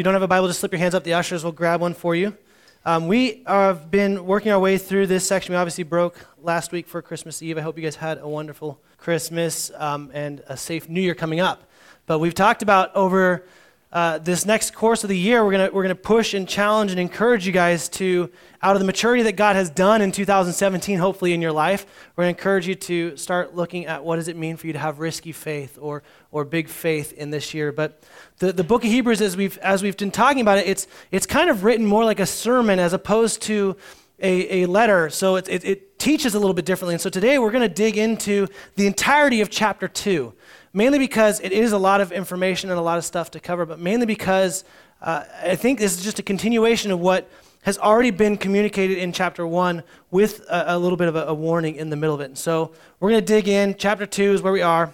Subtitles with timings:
[0.00, 1.04] you don't have a Bible, just slip your hands up.
[1.04, 2.34] The ushers will grab one for you.
[2.86, 5.52] Um, we have been working our way through this section.
[5.52, 7.58] We obviously broke last week for Christmas Eve.
[7.58, 11.38] I hope you guys had a wonderful Christmas um, and a safe New Year coming
[11.38, 11.68] up.
[12.06, 13.44] But we've talked about over
[13.92, 17.00] uh, this next course of the year, we're going we're gonna push and challenge and
[17.00, 18.30] encourage you guys to,
[18.62, 22.24] out of the maturity that God has done in 2017, hopefully in your life, we're
[22.24, 24.78] going to encourage you to start looking at what does it mean for you to
[24.78, 27.72] have risky faith or, or big faith in this year.
[27.72, 28.02] But
[28.38, 31.26] the, the book of Hebrews, as we've, as we've been talking about it, it's, it's
[31.26, 33.76] kind of written more like a sermon as opposed to
[34.20, 35.08] a, a letter.
[35.08, 36.94] So it, it, it teaches a little bit differently.
[36.94, 38.46] And so today we're going to dig into
[38.76, 40.34] the entirety of chapter 2
[40.72, 43.66] mainly because it is a lot of information and a lot of stuff to cover,
[43.66, 44.64] but mainly because
[45.00, 47.28] uh, I think this is just a continuation of what
[47.62, 51.34] has already been communicated in chapter 1 with a, a little bit of a, a,
[51.34, 52.24] warning in the middle of it.
[52.24, 53.74] And so we're going to dig in.
[53.76, 54.92] Chapter 2 is where we are.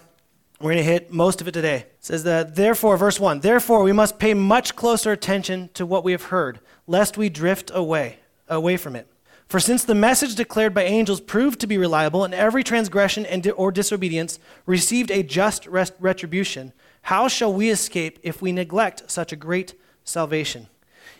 [0.59, 1.77] We're going to hit most of it today.
[1.77, 6.03] It says that, therefore, verse 1 Therefore, we must pay much closer attention to what
[6.03, 8.17] we have heard, lest we drift away,
[8.49, 9.07] away from it.
[9.47, 13.49] For since the message declared by angels proved to be reliable, and every transgression and
[13.55, 19.37] or disobedience received a just retribution, how shall we escape if we neglect such a
[19.37, 20.67] great salvation?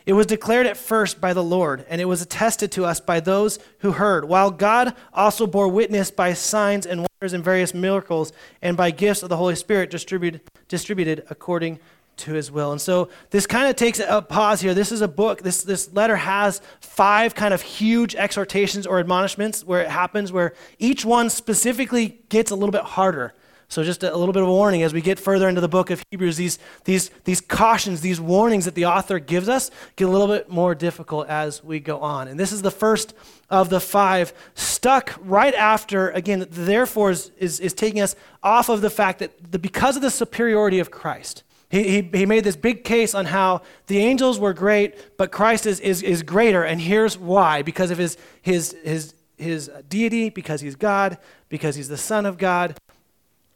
[0.04, 3.20] It was declared at first by the Lord, and it was attested to us by
[3.20, 8.32] those who heard, while God also bore witness by signs and wonders and various miracles,
[8.60, 11.78] and by gifts of the Holy Spirit distributed, distributed according
[12.18, 12.72] to his will.
[12.72, 14.74] And so this kind of takes a pause here.
[14.74, 19.64] This is a book, this, this letter has five kind of huge exhortations or admonishments
[19.64, 23.34] where it happens, where each one specifically gets a little bit harder.
[23.70, 25.90] So just a, little bit of a warning as we get further into the book
[25.90, 30.10] of Hebrews, these, these, these cautions, these warnings that the author gives us get a
[30.10, 32.28] little bit more difficult as we go on.
[32.28, 33.12] And this is the first
[33.50, 38.80] of the five, stuck right after, again, therefore is, is, is taking us off of
[38.80, 42.56] the fact that the, because of the superiority of Christ, he, he, he made this
[42.56, 46.62] big case on how the angels were great, but Christ is, is, is greater.
[46.62, 51.88] And here's why because of his, his, his, his deity, because he's God, because he's
[51.88, 52.78] the Son of God.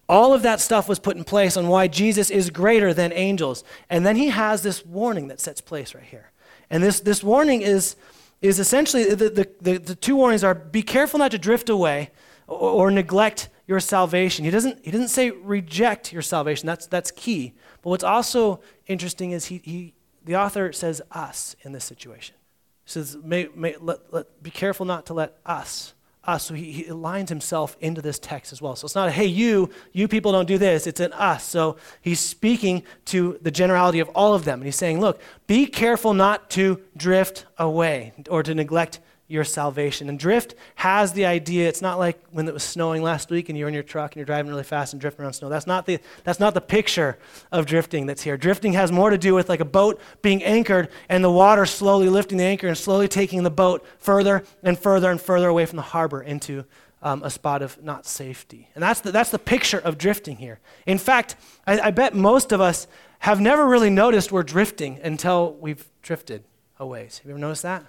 [0.08, 3.64] All of that stuff was put in place on why Jesus is greater than angels.
[3.88, 6.32] And then he has this warning that sets place right here.
[6.68, 7.96] And this, this warning is,
[8.42, 12.10] is essentially the, the, the, the two warnings are be careful not to drift away
[12.46, 14.44] or, or neglect your salvation.
[14.44, 17.54] He doesn't, he doesn't say reject your salvation, that's, that's key.
[17.82, 22.36] But what's also interesting is he, he, the author says us in this situation.
[22.84, 26.44] He says, may, may, let, let, be careful not to let us, us.
[26.44, 28.76] So he, he aligns himself into this text as well.
[28.76, 30.86] So it's not a, hey, you, you people don't do this.
[30.86, 31.44] It's an us.
[31.44, 34.60] So he's speaking to the generality of all of them.
[34.60, 39.00] And he's saying, look, be careful not to drift away or to neglect
[39.32, 40.10] your salvation.
[40.10, 43.56] And drift has the idea, it's not like when it was snowing last week and
[43.56, 45.48] you're in your truck and you're driving really fast and drifting around snow.
[45.48, 47.18] That's not the, that's not the picture
[47.50, 48.36] of drifting that's here.
[48.36, 52.10] Drifting has more to do with like a boat being anchored and the water slowly
[52.10, 55.76] lifting the anchor and slowly taking the boat further and further and further away from
[55.76, 56.66] the harbor into
[57.00, 58.68] um, a spot of not safety.
[58.74, 60.60] And that's the, that's the picture of drifting here.
[60.84, 62.86] In fact, I, I bet most of us
[63.20, 66.44] have never really noticed we're drifting until we've drifted
[66.78, 67.18] a ways.
[67.18, 67.86] Have you ever noticed that?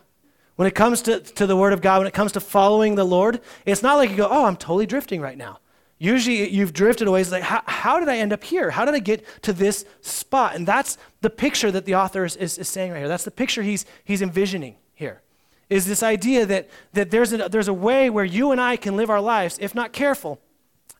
[0.56, 3.04] When it comes to, to the Word of God, when it comes to following the
[3.04, 5.60] Lord, it's not like you go, oh, I'm totally drifting right now.
[5.98, 7.22] Usually you've drifted away.
[7.22, 8.72] It's like, how, how did I end up here?
[8.72, 10.56] How did I get to this spot?
[10.56, 13.08] And that's the picture that the author is, is, is saying right here.
[13.08, 15.22] That's the picture he's, he's envisioning here.
[15.70, 18.96] Is this idea that, that there's, a, there's a way where you and I can
[18.96, 20.40] live our lives, if not careful,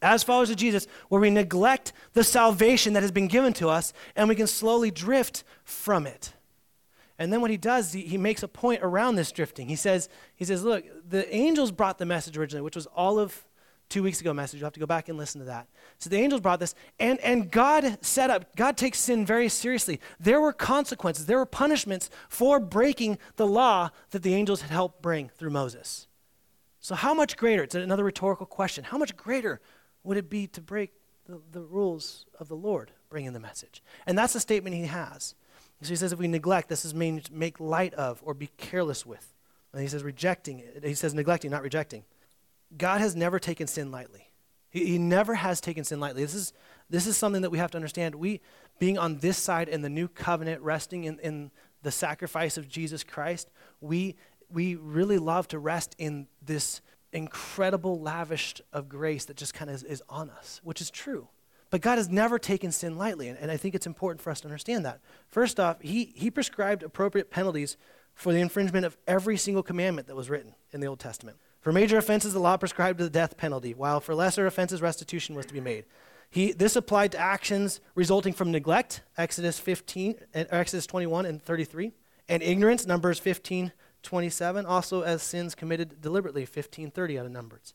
[0.02, 3.94] as followers of Jesus, where we neglect the salvation that has been given to us
[4.16, 6.34] and we can slowly drift from it.
[7.20, 9.68] And then what he does, he, he makes a point around this drifting.
[9.68, 13.46] He says, he says, look, the angels brought the message originally, which was all of
[13.90, 14.60] two weeks ago message.
[14.60, 15.68] You'll have to go back and listen to that.
[16.00, 20.00] So the angels brought this, and, and God set up, God takes sin very seriously.
[20.20, 25.02] There were consequences, there were punishments for breaking the law that the angels had helped
[25.04, 26.08] bring through Moses.
[26.80, 27.64] So, how much greater?
[27.64, 28.84] It's another rhetorical question.
[28.84, 29.62] How much greater
[30.04, 30.92] would it be to break
[31.26, 33.84] the, the rules of the Lord, bringing the message?
[34.06, 35.36] And that's the statement he has.
[35.82, 39.06] So he says if we neglect, this is mean make light of or be careless
[39.06, 39.34] with.
[39.74, 40.64] And he says rejecting.
[40.84, 42.04] He says neglecting, not rejecting.
[42.78, 44.30] God has never taken sin lightly.
[44.70, 46.24] He, he never has taken sin lightly.
[46.24, 46.54] This is,
[46.90, 48.16] this is something that we have to understand.
[48.16, 48.42] We,
[48.80, 53.04] being on this side in the new covenant, resting in, in the sacrifice of Jesus
[53.04, 53.50] Christ,
[53.82, 54.16] we,
[54.50, 56.82] we really love to rest in this
[57.12, 61.28] incredible lavish of grace that just kind of is, is on us, which is true.
[61.74, 64.42] But God has never taken sin lightly, and, and I think it's important for us
[64.42, 65.00] to understand that.
[65.28, 67.78] First off, he, he prescribed appropriate penalties
[68.14, 71.38] for the infringement of every single commandment that was written in the Old Testament.
[71.62, 75.48] For major offenses, the law prescribed the death penalty, while for lesser offenses, restitution was
[75.48, 75.86] to be made.
[76.30, 81.92] He, this applied to actions resulting from neglect, Exodus 15, uh, Exodus 21 and 33,
[82.30, 83.72] and ignorance, Numbers 15,
[84.04, 87.74] 27, also as sins committed deliberately, 1530 out of Numbers.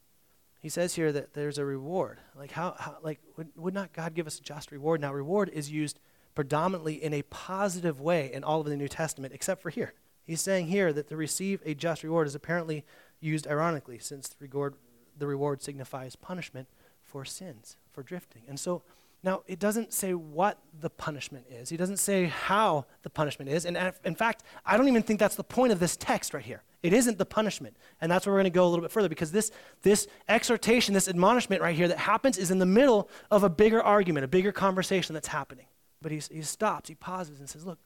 [0.60, 2.19] He says here that there's a reward.
[2.37, 5.00] Like how, how like would, would not God give us a just reward?
[5.00, 5.99] Now reward is used
[6.34, 9.94] predominantly in a positive way in all of the New Testament, except for here.
[10.25, 12.84] He's saying here that to receive a just reward is apparently
[13.20, 14.75] used ironically, since the reward,
[15.16, 16.69] the reward signifies punishment
[17.02, 18.43] for sins, for drifting.
[18.46, 18.82] And so
[19.22, 21.70] now, it doesn't say what the punishment is.
[21.70, 23.66] He doesn't say how the punishment is.
[23.66, 26.62] And in fact, I don't even think that's the point of this text right here.
[26.83, 27.77] It isn't the punishment.
[28.01, 29.51] And that's where we're going to go a little bit further because this,
[29.83, 33.83] this exhortation, this admonishment right here that happens is in the middle of a bigger
[33.83, 35.67] argument, a bigger conversation that's happening.
[36.01, 37.79] But he, he stops, he pauses, and says, Look,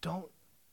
[0.00, 0.26] don't,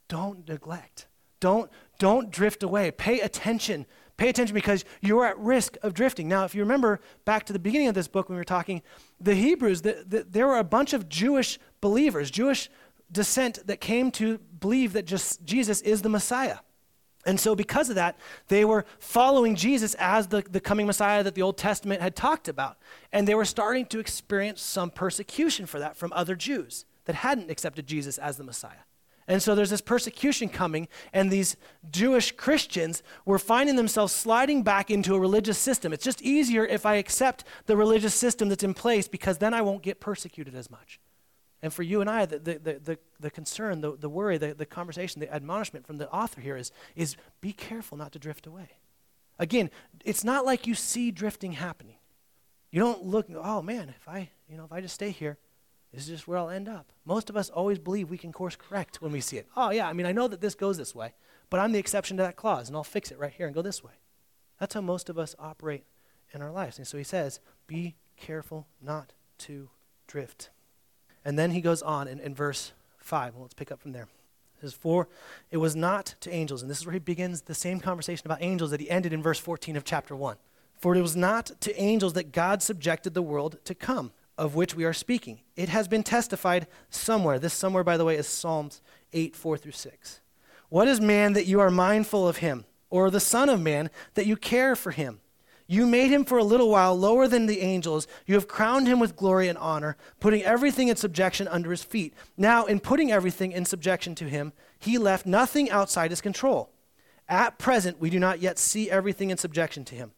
[0.08, 1.08] don't neglect.
[1.42, 2.92] Don't, don't drift away.
[2.92, 3.86] Pay attention
[4.20, 6.28] Pay attention because you're at risk of drifting.
[6.28, 8.82] Now, if you remember back to the beginning of this book when we were talking,
[9.22, 12.70] the Hebrews, the, the, there were a bunch of Jewish believers, Jewish
[13.10, 16.58] descent that came to believe that just Jesus is the Messiah.
[17.26, 18.18] And so, because of that,
[18.48, 22.48] they were following Jesus as the, the coming Messiah that the Old Testament had talked
[22.48, 22.78] about.
[23.12, 27.52] And they were starting to experience some persecution for that from other Jews that hadn't
[27.52, 28.86] accepted Jesus as the Messiah.
[29.28, 31.56] And so there's this persecution coming, and these
[31.92, 35.94] Jewish Christians were finding themselves sliding back into a religious system.
[35.94, 39.62] It's just easier if I accept the religious system that's in place because then I
[39.62, 41.00] won't get persecuted as much.
[41.62, 44.66] And for you and I, the, the, the, the, concern, the, the worry, the, the
[44.66, 48.70] conversation, the admonishment from the author here is, is be careful not to drift away.
[49.38, 49.70] Again,
[50.06, 51.96] it's not like you see drifting happening.
[52.72, 55.38] You don't look, oh man, if I, you know, if I just stay here,
[55.94, 56.92] this is just where I'll end up.
[57.04, 59.48] Most of us always believe we can course correct when we see it.
[59.58, 61.14] Oh, yeah, I mean, I know that this goes this way,
[61.50, 63.64] but I'm the exception to that clause, and I'll fix it right here and go
[63.64, 63.94] this way.
[64.60, 65.86] That's how most of us operate
[66.32, 66.78] in our lives.
[66.78, 69.70] And so he says, be careful not to
[70.06, 70.52] drift.
[71.26, 73.36] And then he goes on in, in verse 5.
[73.36, 74.08] Well, let's pick up from there.
[74.58, 75.08] It says, For
[75.52, 78.42] it was not to angels, and this is where he begins the same conversation about
[78.42, 80.38] angels that he ended in verse 14 of chapter 1.
[80.80, 84.74] For it was not to angels that God subjected the world to come of which
[84.74, 85.42] we are speaking.
[85.58, 87.40] It has been testified somewhere.
[87.40, 88.82] This somewhere, by the way, is Psalms
[89.12, 90.22] 8, 4 through 6.
[90.70, 94.26] What is man that you are mindful of him, or the Son of Man that
[94.26, 95.20] you care for him?
[95.72, 98.08] You made him for a little while lower than the angels.
[98.26, 102.16] You have crowned him with glory and honor, putting everything in subjection under his feet.
[102.36, 106.72] Now, in putting everything in subjection to him, he left nothing outside his control.
[107.28, 110.14] At present, we do not yet see everything in subjection to him,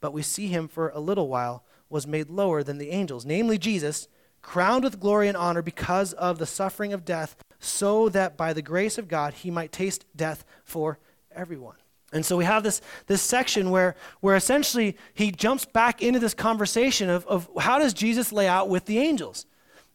[0.00, 3.58] but we see him for a little while was made lower than the angels, namely
[3.58, 4.06] Jesus,
[4.40, 8.62] crowned with glory and honor because of the suffering of death, so that by the
[8.62, 11.00] grace of God he might taste death for
[11.34, 11.74] everyone.
[12.12, 16.34] And so we have this, this section where, where essentially he jumps back into this
[16.34, 19.46] conversation of, of how does Jesus lay out with the angels?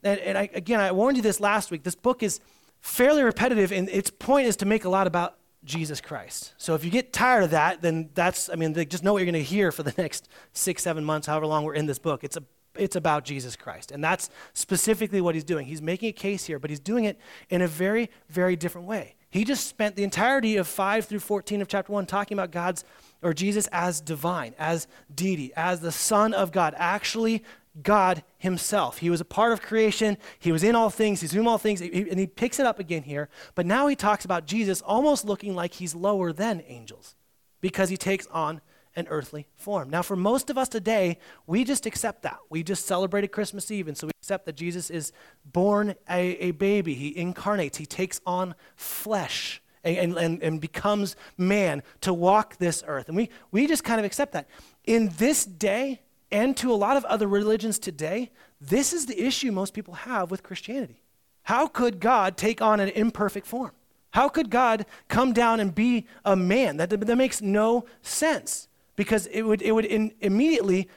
[0.04, 1.84] And, and I, again, I warned you this last week.
[1.84, 2.40] This book is
[2.82, 6.54] fairly repetitive, and its point is to make a lot about Jesus Christ.
[6.58, 9.32] So if you get tired of that, then that's, I mean, just know what you're
[9.32, 12.24] going to hear for the next six, seven months, however long we're in this book.
[12.24, 12.44] It's, a,
[12.76, 13.92] it's about Jesus Christ.
[13.92, 15.68] And that's specifically what he's doing.
[15.68, 19.16] He's making a case here, but he's doing it in a very, very different way.
[19.30, 22.84] He just spent the entirety of 5 through 14 of chapter 1 talking about God's
[23.22, 27.44] or Jesus as divine, as deity, as the Son of God, actually
[27.82, 29.00] God himself.
[29.00, 30.18] He was a part of creation.
[30.40, 31.22] He was in all things.
[31.22, 31.82] He's in all things.
[31.82, 33.30] And he picks it up again here.
[33.56, 37.16] But now he talks about Jesus almost looking like he's lower than angels
[37.62, 38.62] because he takes on
[38.98, 39.90] an earthly form.
[39.90, 42.40] Now, for most of us today, we just accept that.
[42.50, 45.14] We just celebrated Christmas Eve, and so we accept that Jesus is
[45.46, 46.96] born a, a baby.
[46.96, 49.62] He incarnates, he takes on flesh.
[49.84, 53.08] And, and, and becomes man to walk this earth.
[53.08, 54.50] And we, we just kind of accept that.
[54.84, 59.50] In this day, and to a lot of other religions today, this is the issue
[59.50, 61.04] most people have with Christianity.
[61.44, 63.72] How could God take on an imperfect form?
[64.12, 66.78] How could God come down and be a man?
[66.78, 68.67] That, that makes no sense
[68.98, 70.90] because it would, it would in, immediately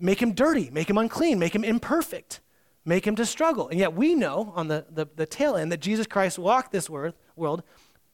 [0.00, 2.40] make him dirty, make him unclean, make him imperfect,
[2.84, 3.68] make him to struggle.
[3.68, 6.90] And yet we know on the, the, the tail end that Jesus Christ walked this
[6.90, 7.62] world, world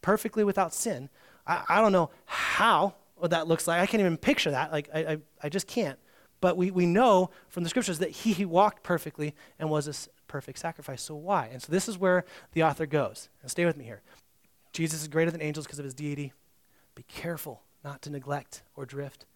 [0.02, 1.09] perfectly without sin.
[1.47, 3.80] I, I don't know how what that looks like.
[3.80, 4.71] I can't even picture that.
[4.71, 5.99] Like, I, I, I just can't.
[6.40, 10.11] But we, we know from the scriptures that he, he walked perfectly and was a
[10.28, 11.02] perfect sacrifice.
[11.02, 11.49] So why?
[11.52, 13.28] And so this is where the author goes.
[13.42, 14.02] And stay with me here.
[14.73, 16.33] Jesus is greater than angels because of his deity.
[16.95, 19.26] Be careful not to neglect or drift.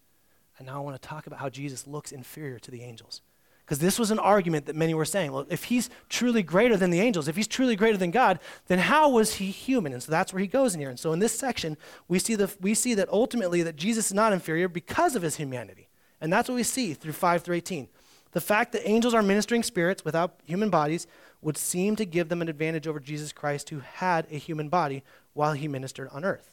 [0.57, 3.21] And now I want to talk about how Jesus looks inferior to the angels.
[3.65, 5.31] Because this was an argument that many were saying.
[5.31, 8.79] Well, if he's truly greater than the angels, if he's truly greater than God, then
[8.79, 9.93] how was he human?
[9.93, 10.89] And so that's where he goes in here.
[10.89, 11.77] And so in this section,
[12.09, 15.37] we see, the, we see that ultimately that Jesus is not inferior because of his
[15.37, 15.87] humanity.
[16.19, 17.87] And that's what we see through 5 through 18.
[18.33, 21.07] The fact that angels are ministering spirits without human bodies
[21.41, 25.03] would seem to give them an advantage over Jesus Christ, who had a human body
[25.33, 26.52] while he ministered on earth.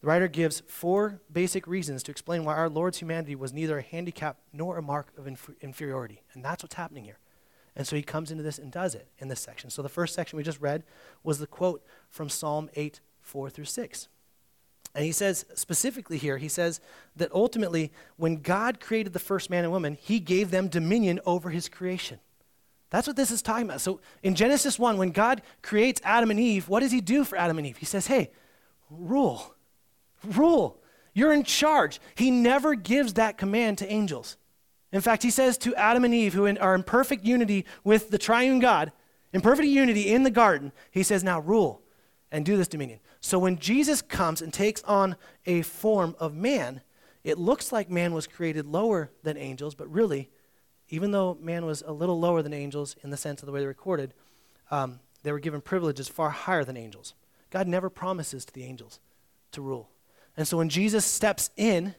[0.00, 3.82] The writer gives four basic reasons to explain why our Lord's humanity was neither a
[3.82, 6.22] handicap nor a mark of inf- inferiority.
[6.32, 7.18] And that's what's happening here.
[7.76, 9.70] And so he comes into this and does it in this section.
[9.70, 10.84] So the first section we just read
[11.22, 14.08] was the quote from Psalm 8, 4 through 6.
[14.94, 16.80] And he says specifically here, he says
[17.14, 21.50] that ultimately, when God created the first man and woman, he gave them dominion over
[21.50, 22.18] his creation.
[22.88, 23.80] That's what this is talking about.
[23.80, 27.36] So in Genesis 1, when God creates Adam and Eve, what does he do for
[27.36, 27.76] Adam and Eve?
[27.76, 28.30] He says, hey,
[28.90, 29.54] rule.
[30.24, 30.80] Rule.
[31.12, 32.00] You're in charge.
[32.14, 34.36] He never gives that command to angels.
[34.92, 38.18] In fact, he says to Adam and Eve, who are in perfect unity with the
[38.18, 38.92] triune God,
[39.32, 41.82] in perfect unity in the garden, he says, now rule
[42.32, 43.00] and do this dominion.
[43.20, 46.80] So when Jesus comes and takes on a form of man,
[47.22, 50.30] it looks like man was created lower than angels, but really,
[50.88, 53.60] even though man was a little lower than angels in the sense of the way
[53.60, 54.14] they're recorded,
[54.70, 57.14] um, they were given privileges far higher than angels.
[57.50, 59.00] God never promises to the angels
[59.52, 59.90] to rule.
[60.40, 61.94] And so when Jesus steps in,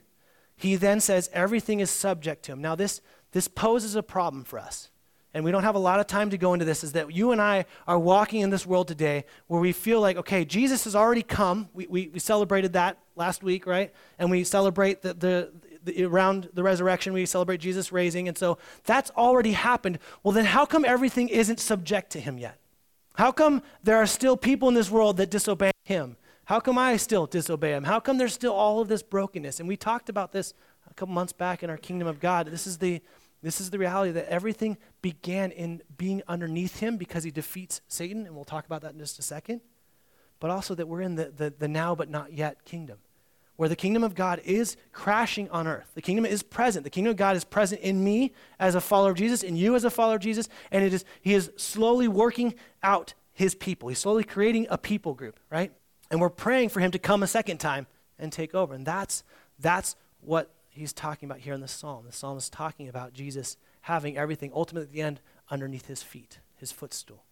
[0.56, 2.62] he then says everything is subject to him.
[2.62, 3.00] Now, this,
[3.34, 4.90] this poses a problem for us
[5.34, 7.32] and we don't have a lot of time to go into this, is that you
[7.32, 10.96] and I are walking in this world today where we feel like, okay, Jesus has
[10.96, 11.70] already come.
[11.74, 13.94] We, we, we celebrated that last week, right?
[14.18, 15.52] And we celebrate the, the,
[15.84, 18.28] the, around the resurrection, we celebrate Jesus raising.
[18.28, 20.00] And so that's already happened.
[20.24, 22.58] Well, then how come everything isn't subject to him yet?
[23.14, 26.18] How come there are still people in this world that disobey him?
[26.52, 27.86] How come I still disobey him?
[27.86, 29.62] How come there's still all of this brokenness?
[29.62, 30.54] And we talked about this
[30.86, 32.48] a couple months back in our Kingdom of God.
[32.48, 33.02] This is the
[33.42, 38.26] this is the reality that everything began in being underneath him because he defeats Satan,
[38.26, 39.62] and we'll talk about that in just a second.
[40.42, 42.98] But also that we're in the, the, the now but not yet kingdom,
[43.56, 45.92] where the kingdom of God is crashing on earth.
[45.96, 46.84] The kingdom is present.
[46.84, 49.74] The kingdom of God is present in me as a follower of Jesus, in you
[49.74, 53.88] as a follower of Jesus, and it is he is slowly working out his people.
[53.88, 55.72] He's slowly creating a people group, right?
[56.12, 57.88] And we're praying for him to come a second time
[58.20, 58.76] and take over.
[58.76, 59.24] And that's
[59.60, 62.06] that's what he's talking about here in the psalm.
[62.06, 66.40] The psalm is talking about Jesus having everything ultimately at the end underneath his feet,
[66.56, 67.24] his footstool.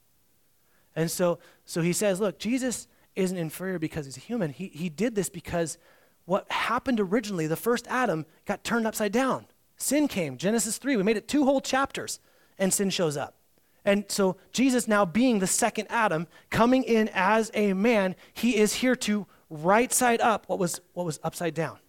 [0.96, 4.52] And so, so he says, look, Jesus isn't inferior because he's a human.
[4.52, 5.78] He, he did this because
[6.26, 9.46] what happened originally, the first Adam, got turned upside down.
[9.78, 10.98] Sin came, Genesis 3.
[10.98, 12.20] We made it two whole chapters,
[12.58, 13.36] and sin shows up.
[13.86, 18.74] And so, Jesus, now being the second Adam, coming in as a man, he is
[18.76, 21.80] here to right side up what was, what was upside down.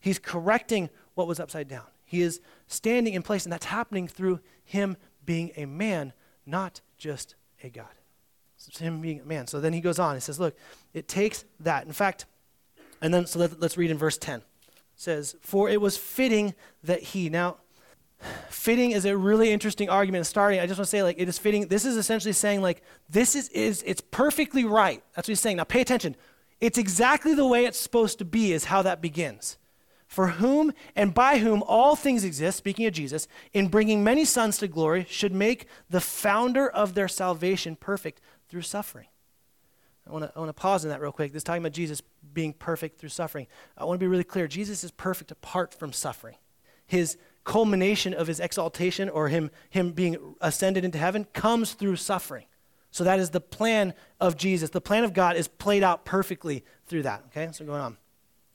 [0.00, 1.84] He's correcting what was upside down.
[2.04, 6.12] He is standing in place, and that's happening through him being a man,
[6.46, 7.86] not just a God.
[8.66, 9.46] It's him being a man.
[9.46, 10.14] So then he goes on.
[10.14, 10.56] He says, Look,
[10.94, 11.86] it takes that.
[11.86, 12.26] In fact,
[13.00, 14.38] and then, so let, us read in verse 10.
[14.38, 14.44] It
[14.96, 17.28] says, For it was fitting that he.
[17.28, 17.58] Now,
[18.56, 20.60] fitting is a really interesting argument starting.
[20.60, 21.68] I just want to say, like, it is fitting.
[21.68, 25.02] This is essentially saying, like, this is, is it's perfectly right.
[25.14, 25.58] That's what he's saying.
[25.58, 26.16] Now, pay attention.
[26.60, 29.58] It's exactly the way it's supposed to be, is how that begins
[30.06, 34.58] for whom and by whom all things exist, speaking of Jesus, in bringing many sons
[34.58, 39.08] to glory, should make the founder of their salvation perfect through suffering.
[40.06, 41.32] I want to pause on that real quick.
[41.32, 42.00] This talking about Jesus
[42.32, 43.48] being perfect through suffering.
[43.76, 44.46] I want to be really clear.
[44.46, 46.36] Jesus is perfect apart from suffering.
[46.86, 52.44] His culmination of his exaltation or him, him being ascended into heaven comes through suffering.
[52.90, 54.70] So that is the plan of Jesus.
[54.70, 57.24] The plan of God is played out perfectly through that.
[57.28, 57.96] Okay, so going on.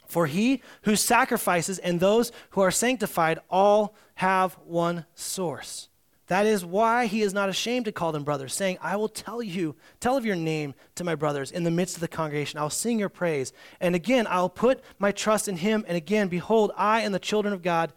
[0.08, 5.88] For he who sacrifices and those who are sanctified all have one source.
[6.32, 9.44] That is why he is not ashamed to call them brothers, saying, I will tell
[9.44, 12.58] you, tell of your name to my brothers in the midst of the congregation.
[12.58, 13.52] I'll sing your praise.
[13.82, 15.84] And again, I'll put my trust in him.
[15.90, 17.92] And again, behold, I and the children of God,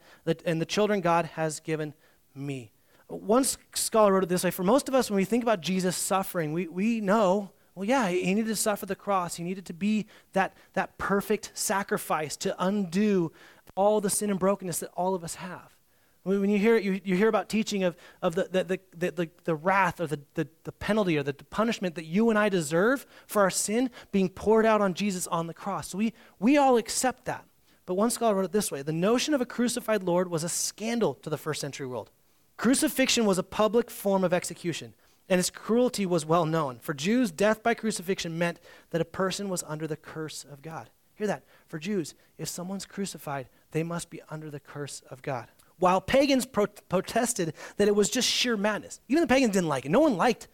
[0.45, 1.95] and the children God has given
[2.35, 2.73] me.
[3.09, 5.97] One scholar wrote it this way For most of us, when we think about Jesus
[5.97, 9.35] suffering, we, we know well, yeah, he needed to suffer the cross.
[9.35, 13.33] He needed to be that, that perfect sacrifice to undo
[13.75, 15.75] all the sin and brokenness that all of us have.
[16.23, 19.55] When you hear, you, you hear about teaching of, of the, the, the, the, the
[19.55, 23.43] wrath or the, the, the penalty or the punishment that you and I deserve for
[23.43, 25.89] our sin being poured out on Jesus on the cross.
[25.89, 27.45] So we, we all accept that.
[27.87, 30.49] But one scholar wrote it this way The notion of a crucified Lord was a
[30.49, 32.11] scandal to the first century world.
[32.57, 34.95] Crucifixion was a public form of execution
[35.29, 36.79] and its cruelty was well known.
[36.81, 38.61] For Jews, death by crucifixion meant
[38.91, 40.91] that a person was under the curse of God.
[41.15, 41.45] Hear that.
[41.67, 45.49] For Jews, if someone's crucified, they must be under the curse of God.
[45.79, 49.01] While pagans pro- protested that it was just sheer madness.
[49.09, 49.91] Even the pagans didn't like it.
[49.91, 50.49] No one liked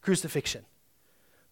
[0.00, 0.64] crucifixion.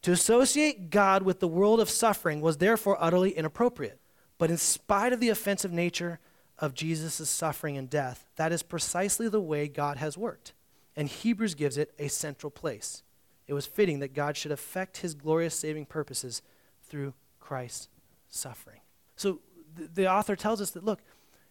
[0.02, 3.98] To associate God with the world of suffering was therefore utterly inappropriate.
[4.38, 6.18] But in spite of the offensive nature
[6.58, 10.52] of Jesus' suffering and death, that is precisely the way God has worked.
[10.96, 13.02] And Hebrews gives it a central place.
[13.46, 16.42] It was fitting that God should effect his glorious saving purposes
[16.88, 17.88] through Christ's
[18.28, 18.80] suffering.
[19.16, 19.40] So
[19.74, 21.00] the, the author tells us that, look,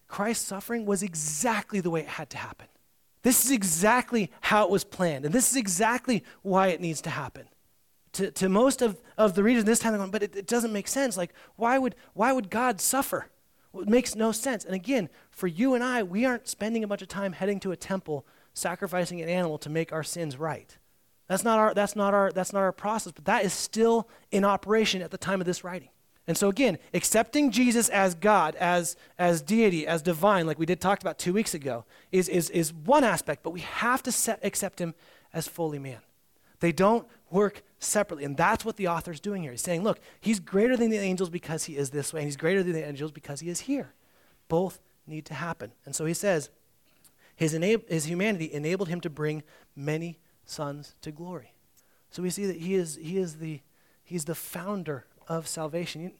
[0.07, 2.67] Christ's suffering was exactly the way it had to happen.
[3.21, 7.09] This is exactly how it was planned, and this is exactly why it needs to
[7.09, 7.47] happen.
[8.13, 10.71] To, to most of, of the readers this time, they're going, but it, it doesn't
[10.71, 11.17] make sense.
[11.17, 13.27] Like, why would, why would God suffer?
[13.73, 14.65] It makes no sense.
[14.65, 17.71] And again, for you and I, we aren't spending a bunch of time heading to
[17.71, 20.77] a temple, sacrificing an animal to make our sins right.
[21.27, 24.45] That's not our, that's not our, that's not our process, but that is still in
[24.45, 25.89] operation at the time of this writing.
[26.27, 30.79] And so again, accepting Jesus as God, as, as deity, as divine, like we did
[30.79, 34.39] talked about two weeks ago, is, is, is one aspect, but we have to set,
[34.43, 34.93] accept him
[35.33, 35.99] as fully man.
[36.59, 38.25] They don't work separately.
[38.25, 39.51] And that's what the author is doing here.
[39.51, 42.37] He's saying, look, he's greater than the angels because he is this way, and he's
[42.37, 43.93] greater than the angels because he is here.
[44.47, 45.71] Both need to happen.
[45.85, 46.49] And so he says,
[47.35, 49.43] his, enab- his humanity enabled him to bring
[49.75, 51.53] many sons to glory.
[52.11, 53.61] So we see that he is, he is the,
[54.03, 56.13] he's the founder of salvation.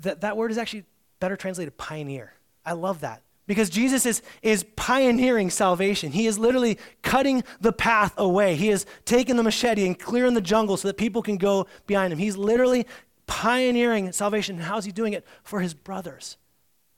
[0.00, 0.84] That, that word is actually
[1.20, 2.34] better translated pioneer.
[2.66, 3.22] I love that.
[3.48, 6.12] Because Jesus is, is pioneering salvation.
[6.12, 8.56] He is literally cutting the path away.
[8.56, 12.12] He is taking the machete and clearing the jungle so that people can go behind
[12.12, 12.18] him.
[12.18, 12.86] He's literally
[13.26, 14.58] pioneering salvation.
[14.58, 15.26] How's he doing it?
[15.42, 16.36] For his brothers.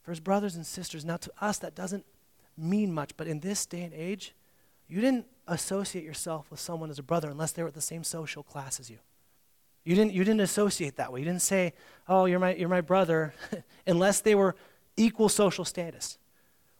[0.03, 1.05] For his brothers and sisters.
[1.05, 2.05] Now, to us, that doesn't
[2.59, 4.35] mean much, but in this day and age,
[4.89, 8.03] you didn't associate yourself with someone as a brother unless they were at the same
[8.03, 8.99] social class as you.
[9.85, 11.21] You didn't, you didn't associate that way.
[11.21, 11.75] You didn't say,
[12.09, 13.35] oh, you're my, you're my brother,
[13.87, 14.57] unless they were
[14.97, 16.19] equal social status.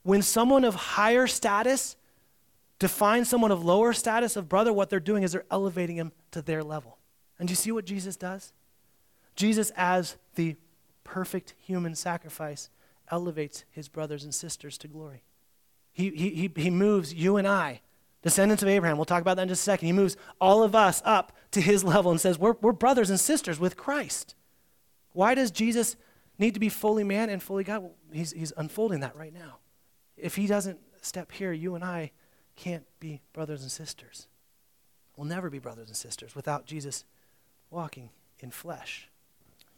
[0.03, 1.97] When someone of higher status
[2.79, 6.43] defines someone of lower status of brother, what they're doing is they're elevating him to
[6.43, 6.99] their level.
[7.39, 8.53] And do you see what Jesus does?
[9.37, 10.57] Jesus, as the
[11.05, 12.71] perfect human sacrifice,
[13.11, 15.23] elevates his brothers and sisters to glory.
[15.93, 17.81] He, he, he, moves you and I
[18.23, 18.97] descendants of Abraham.
[18.97, 19.87] We'll talk about that in just a second.
[19.87, 23.19] He moves all of us up to his level and says, We're, we're brothers and
[23.19, 24.35] sisters with Christ.
[25.13, 25.97] Why does Jesus
[26.39, 27.83] need to be fully man and fully God?
[27.83, 29.60] Well, he's, he's unfolding that right now.
[30.23, 32.13] If he doesn't step here, you and I
[32.57, 34.27] can't be brothers and sisters.
[35.17, 37.05] We'll never be brothers and sisters without Jesus
[37.71, 39.09] walking in flesh.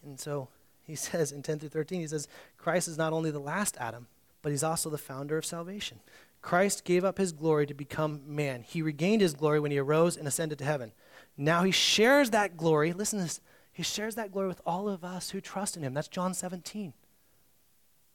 [0.05, 0.49] And so
[0.85, 2.29] he says in 10 through 13, he says,
[2.59, 4.07] Christ is not only the last Adam,
[4.43, 6.01] but he's also the founder of salvation.
[6.41, 8.63] Christ gave up his glory to become man.
[8.63, 10.93] He regained his glory when he arose and ascended to heaven.
[11.37, 12.93] Now he shares that glory.
[12.93, 13.41] Listen to this.
[13.73, 15.95] He shares that glory with all of us who trust in him.
[15.95, 16.93] That's John 17.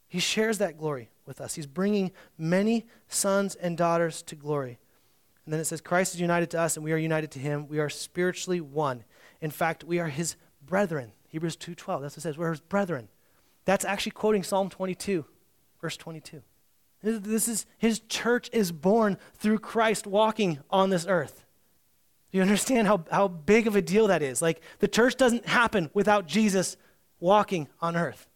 [0.08, 1.56] He shares that glory with us.
[1.56, 4.80] He's bringing many sons and daughters to glory.
[5.46, 7.68] And then it says, Christ is united to us and we are united to him.
[7.68, 9.04] We are spiritually one.
[9.42, 11.12] In fact, we are his brethren.
[11.28, 12.38] Hebrews 2.12, that's what it says.
[12.38, 13.10] We're his brethren.
[13.66, 15.26] That's actually quoting Psalm 22,
[15.82, 16.42] verse 22.
[17.04, 21.46] This is his church is born through Christ walking on this earth.
[22.32, 24.42] Do you understand how, how big of a deal that is?
[24.42, 26.76] Like the church doesn't happen without Jesus
[27.20, 28.28] walking on earth.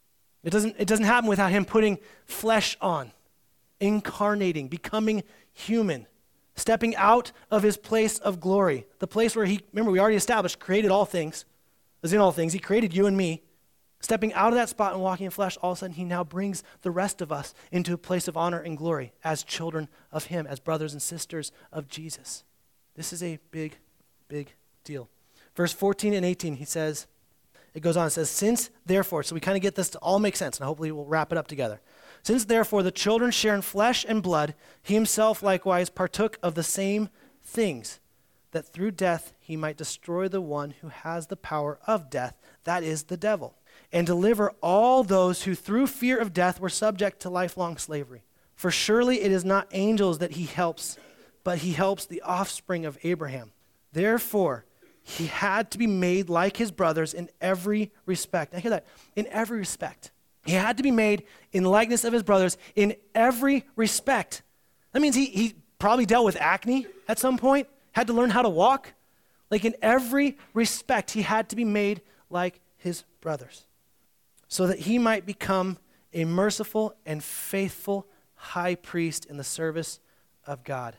[0.44, 3.12] It doesn't, it doesn't happen without him putting flesh on,
[3.80, 5.24] incarnating, becoming
[5.54, 6.08] human,
[6.56, 8.88] stepping out of his place of glory.
[9.00, 11.46] The place where he, remember, we already established, created all things,
[12.02, 12.54] is in all things.
[12.54, 13.44] He created you and me.
[14.00, 16.24] Stepping out of that spot and walking in flesh, all of a sudden, he now
[16.24, 20.26] brings the rest of us into a place of honor and glory as children of
[20.26, 22.44] him, as brothers and sisters of Jesus.
[22.96, 23.78] This is a big,
[24.28, 25.08] big deal.
[25.56, 27.06] Verse 14 and 18, he says,
[27.74, 30.20] it goes on, it says, Since therefore, so we kind of get this to all
[30.20, 31.82] make sense, and hopefully we'll wrap it up together.
[32.24, 34.54] Since therefore the children share in flesh and blood,
[34.84, 37.10] he himself likewise partook of the same
[37.44, 38.00] things,
[38.52, 42.84] that through death he might destroy the one who has the power of death, that
[42.84, 43.56] is, the devil
[43.92, 48.24] and deliver all those who through fear of death were subject to lifelong slavery.
[48.56, 50.98] For surely it is not angels that he helps,
[51.44, 53.52] but he helps the offspring of Abraham.
[53.92, 54.66] Therefore,
[55.04, 58.54] he had to be made like his brothers in every respect.
[58.54, 58.86] Now, hear that.
[59.16, 60.12] In every respect.
[60.46, 64.42] He had to be made in likeness of his brothers in every respect.
[64.92, 68.42] That means he, he probably dealt with acne at some point, had to learn how
[68.42, 68.94] to walk.
[69.50, 73.66] Like in every respect, he had to be made like his brothers
[74.48, 75.78] so that he might become
[76.14, 80.00] a merciful and faithful high priest in the service
[80.46, 80.96] of God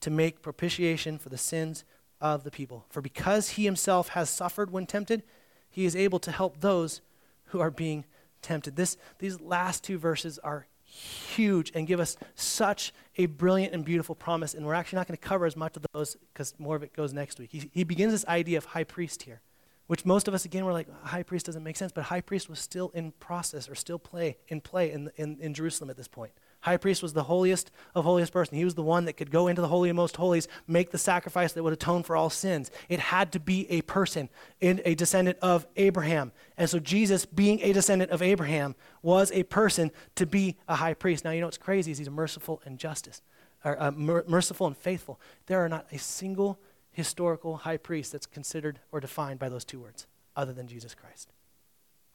[0.00, 1.84] to make propitiation for the sins
[2.24, 2.86] of the people.
[2.88, 5.22] For because he himself has suffered when tempted,
[5.70, 7.02] he is able to help those
[7.48, 8.06] who are being
[8.40, 8.76] tempted.
[8.76, 14.14] This, these last two verses are huge and give us such a brilliant and beautiful
[14.14, 14.54] promise.
[14.54, 16.94] And we're actually not going to cover as much of those because more of it
[16.94, 17.50] goes next week.
[17.52, 19.42] He, he begins this idea of high priest here
[19.86, 22.48] which most of us again were like high priest doesn't make sense but high priest
[22.48, 26.08] was still in process or still play in play in, in, in jerusalem at this
[26.08, 26.32] point
[26.64, 28.56] High priest was the holiest of holiest person.
[28.56, 30.98] He was the one that could go into the holy and most holies, make the
[30.98, 32.70] sacrifice that would atone for all sins.
[32.88, 34.30] It had to be a person,
[34.62, 36.32] in a descendant of Abraham.
[36.56, 40.94] And so Jesus, being a descendant of Abraham, was a person to be a high
[40.94, 41.22] priest.
[41.22, 43.20] Now you know what's crazy is he's merciful and justice,
[43.62, 45.20] or uh, mer- merciful and faithful.
[45.44, 46.58] There are not a single
[46.92, 51.33] historical high priest that's considered or defined by those two words, other than Jesus Christ.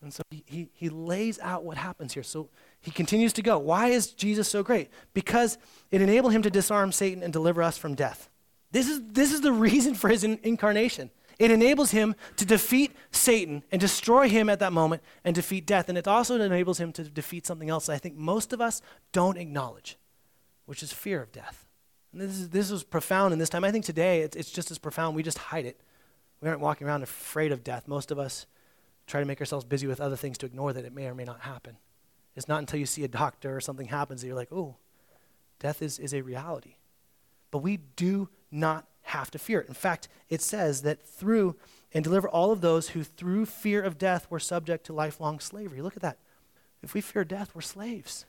[0.02, 2.24] And so he, he, he, lays out what happens here.
[2.24, 3.58] So he continues to go.
[3.58, 4.90] Why is Jesus so great?
[5.14, 5.58] Because
[5.92, 8.30] it enabled him to disarm Satan and deliver us from death.
[8.72, 11.12] This is, this is the reason for his in, incarnation.
[11.38, 15.90] It enables him to defeat Satan and destroy him at that moment and defeat death.
[15.90, 18.82] And it also enables him to defeat something else that I think most of us
[19.14, 19.98] don't acknowledge,
[20.66, 21.66] which is fear of death.
[22.12, 23.64] And this, is, this was profound in this time.
[23.64, 25.16] I think today it's, it's just as profound.
[25.16, 25.80] We just hide it.
[26.42, 27.88] We aren't walking around afraid of death.
[27.88, 28.46] Most of us
[29.10, 31.24] try to make ourselves busy with other things to ignore that it may or may
[31.24, 31.78] not happen.
[32.36, 34.76] It's not until you see a doctor or something happens that you're like, oh,
[35.60, 36.76] death is, is a reality.
[37.52, 39.68] But we do not have to fear it.
[39.68, 41.56] In fact, it says that through
[41.92, 45.82] and deliver all of those who through fear of death were subject to lifelong slavery.
[45.82, 46.20] Look at that.
[46.84, 48.26] If we fear death, we're slaves.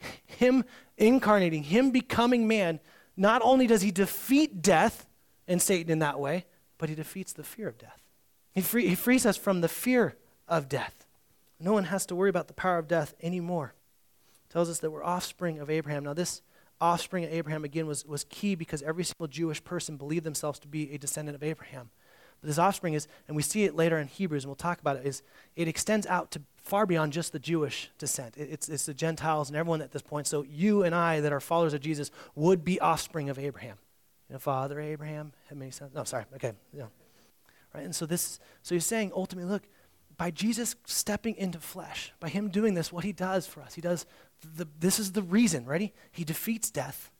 [0.26, 0.64] Him
[0.96, 2.80] incarnating, Him becoming man,
[3.16, 5.06] not only does He defeat death
[5.46, 6.44] and Satan in that way,
[6.76, 7.97] but He defeats the fear of death.
[8.58, 10.16] He, free, he frees us from the fear
[10.48, 11.06] of death.
[11.60, 13.74] No one has to worry about the power of death anymore.
[14.50, 16.02] tells us that we're offspring of Abraham.
[16.02, 16.42] Now, this
[16.80, 20.66] offspring of Abraham, again, was, was key because every single Jewish person believed themselves to
[20.66, 21.90] be a descendant of Abraham.
[22.40, 24.96] But this offspring is, and we see it later in Hebrews, and we'll talk about
[24.96, 25.22] it, is
[25.54, 28.36] it extends out to far beyond just the Jewish descent.
[28.36, 30.26] It, it's, it's the Gentiles and everyone at this point.
[30.26, 33.76] So you and I that are followers of Jesus would be offspring of Abraham.
[34.28, 35.94] You know, Father Abraham had many sons.
[35.94, 36.24] No, sorry.
[36.34, 36.54] Okay.
[36.72, 36.86] Yeah.
[37.74, 37.84] Right?
[37.84, 39.64] And so this, so he's saying ultimately, look,
[40.16, 43.80] by Jesus stepping into flesh, by him doing this, what he does for us, he
[43.80, 44.04] does,
[44.56, 45.94] the, this is the reason, ready?
[46.10, 47.10] He defeats death.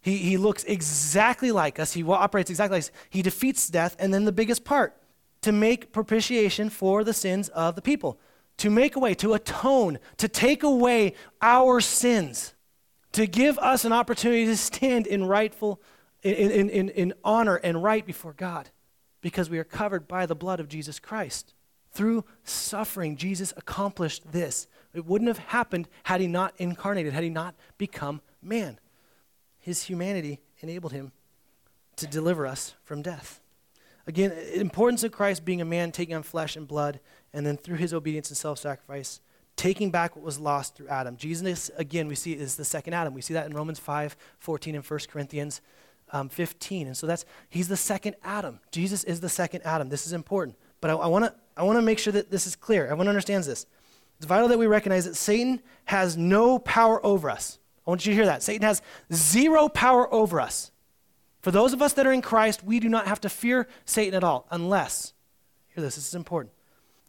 [0.00, 1.92] He, he looks exactly like us.
[1.92, 2.90] He operates exactly like us.
[3.10, 3.96] He defeats death.
[3.98, 4.96] And then the biggest part,
[5.42, 8.18] to make propitiation for the sins of the people,
[8.58, 12.54] to make away, to atone, to take away our sins,
[13.12, 15.80] to give us an opportunity to stand in rightful,
[16.22, 18.70] in, in, in, in honor and right before God
[19.26, 21.52] because we are covered by the blood of Jesus Christ.
[21.90, 24.68] Through suffering, Jesus accomplished this.
[24.94, 28.78] It wouldn't have happened had he not incarnated, had he not become man.
[29.58, 31.10] His humanity enabled him
[31.96, 33.40] to deliver us from death.
[34.06, 37.00] Again, importance of Christ being a man taking on flesh and blood,
[37.32, 39.18] and then through his obedience and self sacrifice,
[39.56, 41.16] taking back what was lost through Adam.
[41.16, 43.12] Jesus, again, we see is the second Adam.
[43.12, 45.60] We see that in Romans 5 14 and 1 Corinthians
[46.12, 46.86] um, 15.
[46.86, 48.60] And so that's, he's the second Adam.
[48.70, 49.88] Jesus is the second Adam.
[49.88, 50.56] This is important.
[50.80, 52.84] But I, I want to I wanna make sure that this is clear.
[52.84, 53.66] Everyone understands this.
[54.18, 57.58] It's vital that we recognize that Satan has no power over us.
[57.86, 58.42] I want you to hear that.
[58.42, 60.70] Satan has zero power over us.
[61.40, 64.14] For those of us that are in Christ, we do not have to fear Satan
[64.14, 65.12] at all, unless,
[65.68, 66.52] hear this, this is important,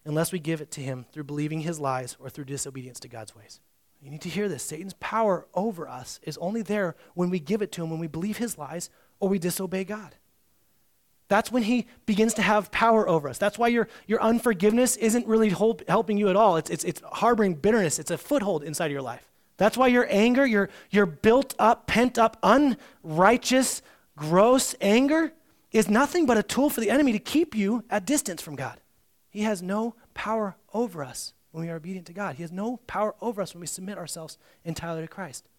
[0.06, 3.36] unless we give it to him through believing his lies or through disobedience to God's
[3.36, 3.60] ways.
[4.02, 4.64] You need to hear this.
[4.64, 8.08] Satan's power over us is only there when we give it to him, when we
[8.08, 10.16] believe his lies or we disobey God.
[11.30, 13.38] That's when he begins to have power over us.
[13.38, 16.56] That's why your, your unforgiveness isn't really hold, helping you at all.
[16.56, 19.28] It's, it's, it's harboring bitterness, it's a foothold inside of your life.
[19.58, 23.82] That's why your anger, your, your built up, pent up, unrighteous,
[24.16, 25.34] gross anger
[25.72, 28.80] is nothing but a tool for the enemy to keep you at distance from God.
[29.30, 32.36] He has no power over us when we are obedient to God.
[32.36, 35.50] He has no power over us when we submit ourselves entirely to Christ.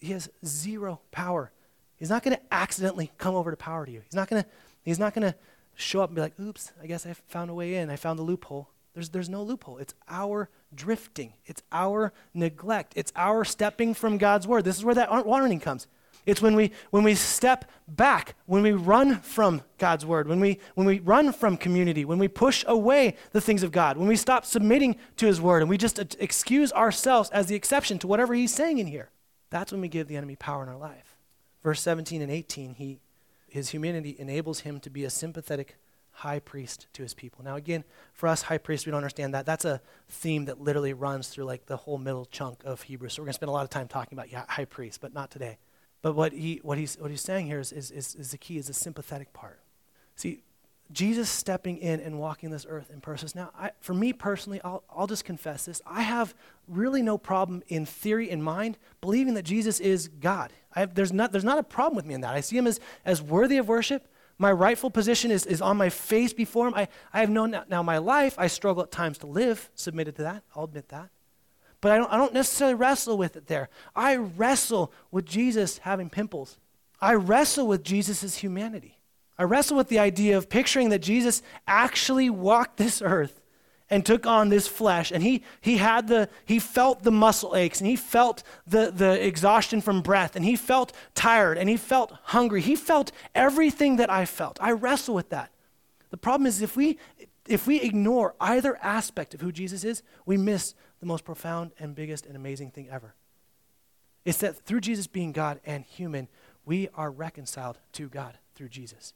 [0.00, 1.52] He has zero power.
[1.96, 4.00] He's not going to accidentally come over to power to you.
[4.04, 4.48] He's not going to
[4.82, 5.36] he's not going to
[5.74, 7.90] show up and be like, "Oops, I guess I found a way in.
[7.90, 9.78] I found the loophole." There's there's no loophole.
[9.78, 11.34] It's our drifting.
[11.46, 12.92] It's our neglect.
[12.96, 14.64] It's our stepping from God's word.
[14.64, 15.86] This is where that warning comes.
[16.24, 20.58] It's when we, when we step back, when we run from God's word, when we,
[20.74, 24.16] when we run from community, when we push away the things of God, when we
[24.16, 28.34] stop submitting to his word and we just excuse ourselves as the exception to whatever
[28.34, 29.10] he's saying in here.
[29.50, 31.16] That's when we give the enemy power in our life.
[31.62, 33.00] Verse 17 and 18, he,
[33.48, 35.76] his humanity enables him to be a sympathetic
[36.12, 37.44] high priest to his people.
[37.44, 39.46] Now, again, for us high priests, we don't understand that.
[39.46, 43.14] That's a theme that literally runs through like the whole middle chunk of Hebrews.
[43.14, 45.30] So we're going to spend a lot of time talking about high priest, but not
[45.30, 45.58] today.
[46.02, 48.58] But what, he, what, he's, what he's saying here is, is, is, is the key,
[48.58, 49.60] is the sympathetic part.
[50.16, 50.42] See,
[50.90, 53.28] Jesus stepping in and walking this earth in person.
[53.34, 55.80] Now, I, for me personally, I'll, I'll just confess this.
[55.86, 56.34] I have
[56.68, 60.52] really no problem in theory in mind believing that Jesus is God.
[60.72, 62.34] Have, there's, not, there's not a problem with me in that.
[62.34, 64.08] I see him as, as worthy of worship.
[64.38, 66.74] My rightful position is, is on my face before him.
[66.74, 70.16] I, I have known now, now my life, I struggle at times to live submitted
[70.16, 70.42] to that.
[70.54, 71.10] I'll admit that.
[71.82, 73.68] But I don't, I don't necessarily wrestle with it there.
[73.94, 76.56] I wrestle with Jesus having pimples.
[77.00, 78.98] I wrestle with Jesus' humanity.
[79.36, 83.40] I wrestle with the idea of picturing that Jesus actually walked this earth
[83.90, 87.78] and took on this flesh and he, he had the he felt the muscle aches
[87.78, 92.16] and he felt the, the exhaustion from breath and he felt tired and he felt
[92.22, 95.50] hungry he felt everything that i felt i wrestle with that
[96.08, 96.98] the problem is if we
[97.46, 101.94] if we ignore either aspect of who jesus is we miss the most profound and
[101.94, 103.14] biggest and amazing thing ever
[104.24, 106.28] it's that through jesus being god and human
[106.64, 109.12] we are reconciled to god through jesus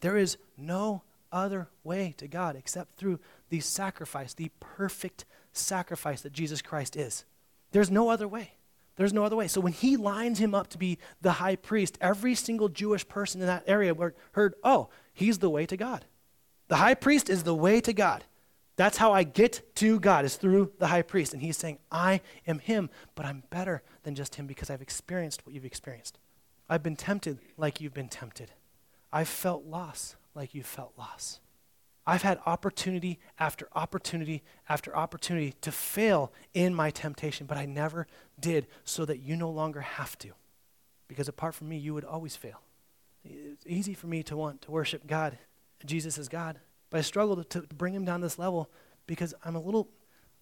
[0.00, 6.32] there is no other way to God except through the sacrifice, the perfect sacrifice that
[6.32, 7.24] Jesus Christ is.
[7.72, 8.54] There's no other way.
[8.96, 9.48] There's no other way.
[9.48, 13.40] So when he lines him up to be the high priest, every single Jewish person
[13.40, 13.94] in that area
[14.32, 16.04] heard, oh, he's the way to God.
[16.68, 18.24] The high priest is the way to God.
[18.80, 21.34] That's how I get to God, is through the high priest.
[21.34, 25.44] And he's saying, I am him, but I'm better than just him because I've experienced
[25.44, 26.16] what you've experienced.
[26.66, 28.52] I've been tempted like you've been tempted.
[29.12, 31.40] I've felt loss like you've felt loss.
[32.06, 38.06] I've had opportunity after opportunity after opportunity to fail in my temptation, but I never
[38.40, 40.30] did so that you no longer have to.
[41.06, 42.62] Because apart from me, you would always fail.
[43.26, 45.36] It's easy for me to want to worship God,
[45.84, 46.60] Jesus is God,
[46.90, 48.70] but I struggle to, to bring him down this level
[49.06, 49.88] because I'm a little,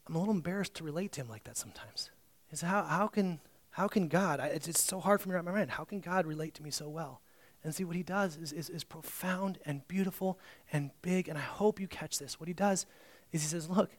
[0.07, 2.11] I'm a little embarrassed to relate to him like that sometimes.
[2.51, 5.37] Is how, how can, how can God, I, it's, it's so hard for me to
[5.37, 7.21] wrap my mind, how can God relate to me so well?
[7.65, 10.39] And see, what he does is, is, is profound and beautiful
[10.73, 11.29] and big.
[11.29, 12.39] And I hope you catch this.
[12.39, 12.87] What he does
[13.33, 13.91] is he says, Look,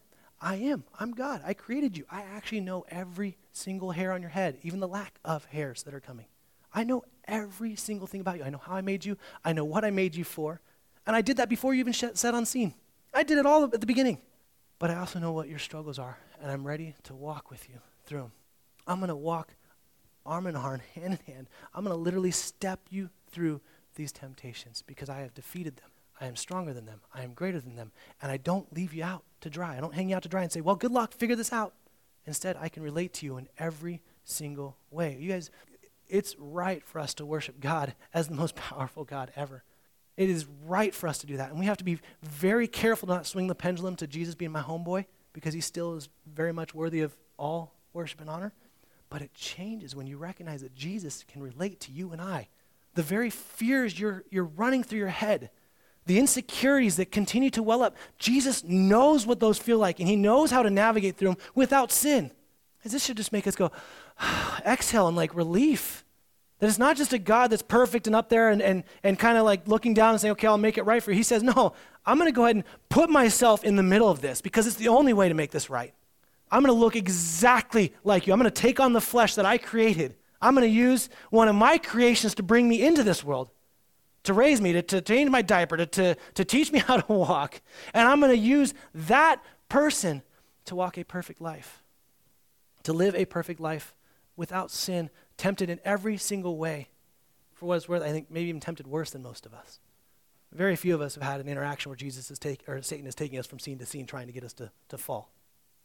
[0.41, 0.85] I am.
[0.97, 1.41] I'm God.
[1.45, 2.05] I created you.
[2.09, 5.93] I actually know every single hair on your head, even the lack of hairs that
[5.93, 6.27] are coming.
[6.73, 8.43] I know every single thing about you.
[8.43, 9.17] I know how I made you.
[9.43, 10.61] I know what I made you for.
[11.09, 12.75] And I did that before you even set on scene.
[13.15, 14.19] I did it all at the beginning.
[14.77, 17.79] But I also know what your struggles are, and I'm ready to walk with you
[18.05, 18.31] through them.
[18.85, 19.55] I'm going to walk
[20.23, 21.49] arm in arm, hand in hand.
[21.73, 23.59] I'm going to literally step you through
[23.95, 25.89] these temptations because I have defeated them.
[26.21, 27.01] I am stronger than them.
[27.11, 27.91] I am greater than them.
[28.21, 29.77] And I don't leave you out to dry.
[29.77, 31.73] I don't hang you out to dry and say, well, good luck, figure this out.
[32.27, 35.17] Instead, I can relate to you in every single way.
[35.19, 35.49] You guys,
[36.07, 39.63] it's right for us to worship God as the most powerful God ever.
[40.19, 41.49] It is right for us to do that.
[41.49, 44.51] And we have to be very careful to not swing the pendulum to Jesus being
[44.51, 48.51] my homeboy because he still is very much worthy of all worship and honor.
[49.09, 52.49] But it changes when you recognize that Jesus can relate to you and I
[52.95, 55.51] the very fears you're, you're running through your head,
[56.05, 60.17] the insecurities that continue to well up, Jesus knows what those feel like, and He
[60.17, 62.29] knows how to navigate through them without sin.
[62.83, 63.71] This should just make us go,
[64.65, 66.03] exhale and like relief.
[66.59, 69.37] That it's not just a God that's perfect and up there and, and, and kind
[69.37, 71.17] of like looking down and saying, okay, I'll make it right for you.
[71.17, 71.73] He says, no,
[72.05, 74.75] I'm going to go ahead and put myself in the middle of this because it's
[74.75, 75.93] the only way to make this right.
[76.51, 78.33] I'm going to look exactly like you.
[78.33, 81.47] I'm going to take on the flesh that I created I'm going to use one
[81.47, 83.49] of my creations to bring me into this world,
[84.23, 87.13] to raise me, to, to change my diaper, to, to, to teach me how to
[87.13, 87.61] walk.
[87.93, 90.21] And I'm going to use that person
[90.65, 91.83] to walk a perfect life,
[92.83, 93.93] to live a perfect life
[94.35, 96.89] without sin, tempted in every single way.
[97.55, 99.79] For what it's worth, I think maybe even tempted worse than most of us.
[100.53, 103.15] Very few of us have had an interaction where Jesus is take, or Satan is
[103.15, 105.31] taking us from scene to scene trying to get us to, to fall.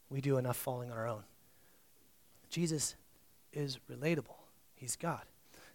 [0.09, 1.23] We do enough falling on our own.
[2.49, 2.95] Jesus
[3.53, 4.35] is relatable.
[4.75, 5.23] He's God.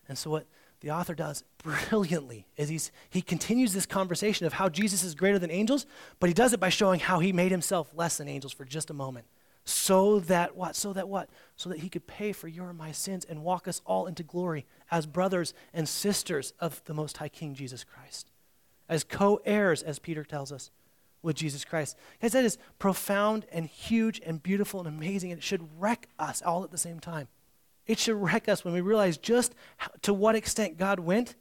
[0.08, 0.46] And so, what
[0.80, 5.38] the author does brilliantly is he's, he continues this conversation of how Jesus is greater
[5.38, 5.86] than angels,
[6.18, 8.90] but he does it by showing how he made himself less than angels for just
[8.90, 9.26] a moment.
[9.64, 10.74] So that what?
[10.74, 11.28] So that what?
[11.56, 14.22] So that he could pay for your and my sins and walk us all into
[14.22, 18.30] glory as brothers and sisters of the Most High King Jesus Christ,
[18.88, 20.70] as co heirs, as Peter tells us,
[21.22, 21.96] with Jesus Christ.
[22.20, 26.42] Guys, that is profound and huge and beautiful and amazing, and it should wreck us
[26.42, 27.28] all at the same time.
[27.86, 31.34] It should wreck us when we realize just how, to what extent God went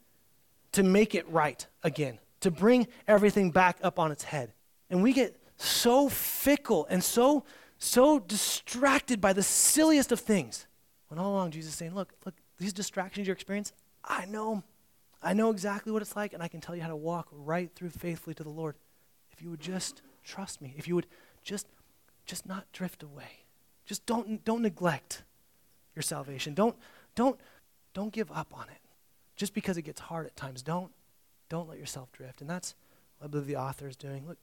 [0.74, 4.54] to make it right again, to bring everything back up on its head.
[4.90, 7.44] And we get so fickle and so
[7.80, 10.68] so distracted by the silliest of things.
[11.08, 14.64] When all along Jesus is saying, "Look, look, these distractions you're experiencing, I know.
[15.22, 17.70] I know exactly what it's like and I can tell you how to walk right
[17.76, 18.76] through faithfully to the Lord.
[19.32, 21.08] If you would just trust me, if you would
[21.44, 21.68] just
[22.26, 23.46] just not drift away.
[23.86, 25.24] Just don't don't neglect
[26.00, 26.54] your salvation.
[26.54, 26.78] Don't,
[27.16, 27.40] don't,
[27.94, 28.80] don't give up on it.
[29.36, 30.92] Just because it gets hard at times, don't,
[31.50, 32.40] don't let yourself drift.
[32.40, 32.74] And that's
[33.18, 34.26] what I believe the author is doing.
[34.26, 34.38] Look,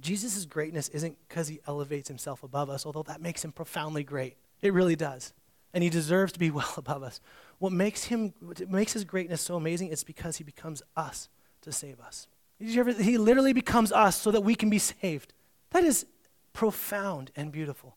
[0.00, 4.36] Jesus' greatness isn't because he elevates himself above us, although that makes him profoundly great.
[4.62, 5.32] It really does.
[5.72, 7.20] And he deserves to be well above us.
[7.58, 11.28] What makes him what makes his greatness so amazing is because he becomes us
[11.62, 12.26] to save us.
[12.62, 15.32] Ever, he literally becomes us so that we can be saved.
[15.70, 16.06] That is
[16.52, 17.96] profound and beautiful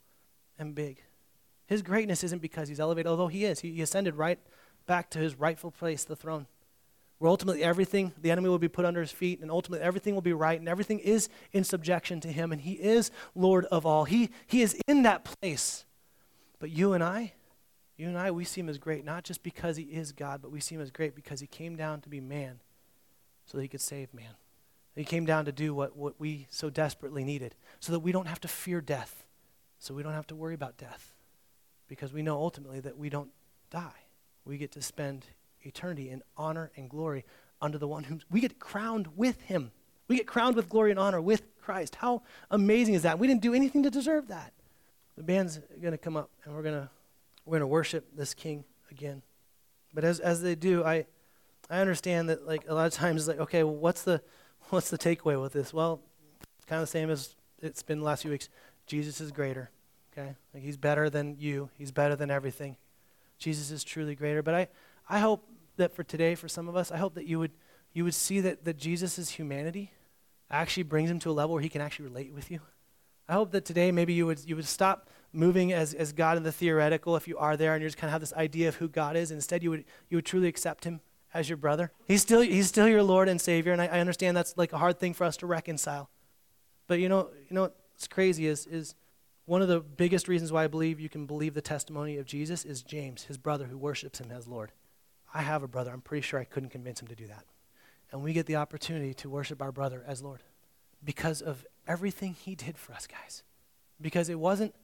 [0.58, 1.02] and big.
[1.66, 3.62] His greatness isn't because he's elevated, although he is.
[3.62, 4.40] He, he ascended right
[4.86, 6.48] back to his rightful place, the throne,
[7.24, 10.22] where ultimately everything, the enemy will be put under his feet, and ultimately everything will
[10.22, 14.04] be right, and everything is in subjection to him, and he is Lord of all.
[14.04, 15.86] He, he is in that place.
[16.60, 17.32] But you and I,
[17.96, 20.52] you and I, we see him as great, not just because he is God, but
[20.52, 22.60] we see him as great because he came down to be man
[23.46, 24.36] so that he could save man.
[24.94, 28.28] He came down to do what, what we so desperately needed so that we don't
[28.28, 29.24] have to fear death,
[29.80, 31.14] so we don't have to worry about death,
[31.88, 33.32] because we know ultimately that we don't
[33.72, 34.08] die.
[34.44, 35.28] We get to spend
[35.64, 37.26] eternity in honor and glory
[37.62, 39.72] under the one whom we get crowned with him.
[40.08, 41.96] We get crowned with glory and honor with Christ.
[41.96, 43.20] How amazing is that?
[43.20, 44.54] We didn't do anything to deserve that.
[45.16, 46.90] The band's going to come up and we're going to
[47.46, 49.22] we're going to worship this king again.
[49.94, 51.06] But as as they do, I
[51.70, 54.22] I understand that like a lot of times like okay, well, what's the
[54.70, 55.74] what's the takeaway with this?
[55.74, 56.02] Well,
[56.58, 58.50] it's kind of the same as it's been the last few weeks.
[58.86, 59.70] Jesus is greater.
[60.12, 60.36] Okay?
[60.54, 61.70] Like he's better than you.
[61.78, 62.78] He's better than everything.
[63.38, 64.42] Jesus is truly greater.
[64.42, 64.68] But I,
[65.10, 67.52] I hope that for today, for some of us, I hope that you would
[67.94, 69.94] you would see that, that Jesus' humanity
[70.50, 72.60] actually brings him to a level where he can actually relate with you.
[73.30, 76.44] I hope that today maybe you would you would stop moving as, as God in
[76.44, 78.76] the theoretical if you are there and you just kind of have this idea of
[78.76, 79.32] who God is.
[79.32, 81.02] Instead you would you would truly accept him
[81.34, 81.92] as your brother.
[82.06, 84.78] He's still, he's still your Lord and Savior, and I, I understand that's like a
[84.78, 86.10] hard thing for us to reconcile.
[86.88, 88.96] But you know, you know what's crazy is, is
[89.46, 92.64] one of the biggest reasons why I believe you can believe the testimony of Jesus
[92.66, 94.72] is James, his brother who worships him as Lord.
[95.34, 95.92] I have a brother.
[95.92, 97.46] I'm pretty sure I couldn't convince him to do that.
[98.12, 100.42] And we get the opportunity to worship our brother as Lord
[101.04, 103.44] because of everything he did for us, guys.
[104.00, 104.76] Because it wasn't,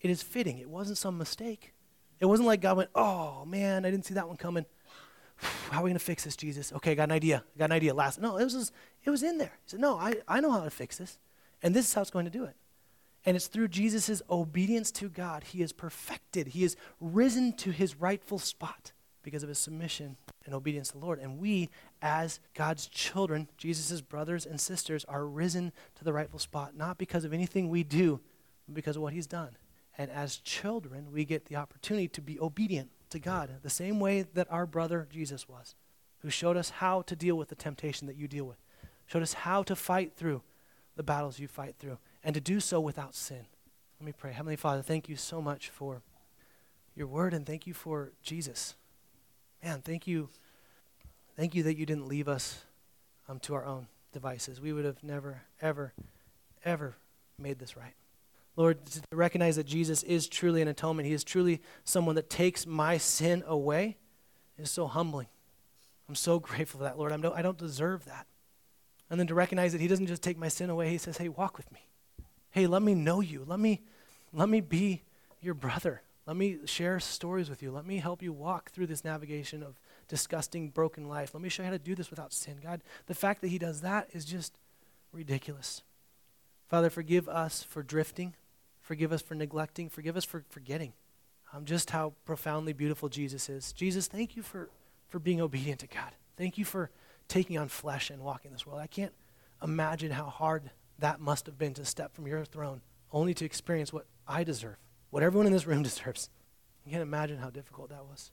[0.00, 0.58] it is fitting.
[0.58, 1.74] It wasn't some mistake.
[2.20, 4.64] It wasn't like God went, oh man, I didn't see that one coming.
[5.70, 6.72] how are we going to fix this, Jesus?
[6.74, 7.42] Okay, I got an idea.
[7.56, 7.92] I got an idea.
[7.92, 8.70] Last, no, it was,
[9.02, 9.58] it was in there.
[9.64, 11.18] He said, no, I, I know how to fix this.
[11.62, 12.54] And this is how it's going to do it.
[13.26, 16.48] And it's through Jesus' obedience to God, he is perfected.
[16.48, 18.92] He is risen to his rightful spot
[19.24, 21.18] because of his submission and obedience to the Lord.
[21.18, 26.76] And we, as God's children, Jesus' brothers and sisters, are risen to the rightful spot,
[26.76, 28.20] not because of anything we do,
[28.66, 29.56] but because of what he's done.
[29.98, 34.22] And as children, we get the opportunity to be obedient to God, the same way
[34.34, 35.74] that our brother Jesus was,
[36.18, 38.58] who showed us how to deal with the temptation that you deal with,
[39.06, 40.42] showed us how to fight through
[40.96, 43.46] the battles you fight through, and to do so without sin.
[44.00, 44.32] Let me pray.
[44.32, 46.02] Heavenly Father, thank you so much for
[46.94, 48.74] your word, and thank you for Jesus.
[49.64, 50.28] Man, thank you.
[51.36, 52.62] Thank you that you didn't leave us
[53.30, 54.60] um, to our own devices.
[54.60, 55.94] We would have never, ever,
[56.66, 56.96] ever
[57.38, 57.94] made this right.
[58.56, 62.66] Lord, to recognize that Jesus is truly an atonement, He is truly someone that takes
[62.66, 63.96] my sin away,
[64.58, 65.28] is so humbling.
[66.10, 67.10] I'm so grateful for that, Lord.
[67.10, 68.26] I'm no, I don't deserve that.
[69.08, 71.30] And then to recognize that He doesn't just take my sin away, He says, Hey,
[71.30, 71.88] walk with me.
[72.50, 73.44] Hey, let me know you.
[73.46, 73.80] Let me,
[74.30, 75.04] let me be
[75.40, 76.02] your brother.
[76.26, 77.70] Let me share stories with you.
[77.70, 81.34] Let me help you walk through this navigation of disgusting, broken life.
[81.34, 82.58] Let me show you how to do this without sin.
[82.62, 84.54] God, the fact that He does that is just
[85.12, 85.82] ridiculous.
[86.66, 88.34] Father, forgive us for drifting.
[88.80, 89.88] Forgive us for neglecting.
[89.90, 90.94] Forgive us for forgetting
[91.54, 93.72] um, just how profoundly beautiful Jesus is.
[93.72, 94.68] Jesus, thank you for,
[95.08, 96.12] for being obedient to God.
[96.36, 96.90] Thank you for
[97.28, 98.80] taking on flesh and walking this world.
[98.80, 99.12] I can't
[99.62, 102.80] imagine how hard that must have been to step from your throne
[103.12, 104.76] only to experience what I deserve,
[105.14, 106.28] what everyone in this room deserves.
[106.84, 108.32] You can't imagine how difficult that was.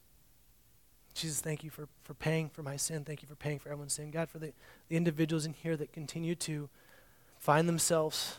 [1.14, 3.04] Jesus, thank you for, for paying for my sin.
[3.04, 4.10] Thank you for paying for everyone's sin.
[4.10, 4.52] God, for the,
[4.90, 6.70] the individuals in here that continue to
[7.38, 8.38] find themselves